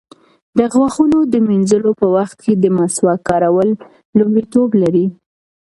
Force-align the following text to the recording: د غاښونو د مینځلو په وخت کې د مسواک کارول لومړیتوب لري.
د 0.57 0.59
غاښونو 0.73 1.19
د 1.33 1.35
مینځلو 1.47 1.91
په 2.01 2.07
وخت 2.15 2.37
کې 2.45 2.53
د 2.57 2.65
مسواک 2.77 3.19
کارول 3.29 3.69
لومړیتوب 4.17 4.69
لري. 4.81 5.05